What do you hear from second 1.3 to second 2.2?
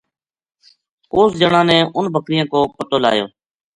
جنا نے اُنھ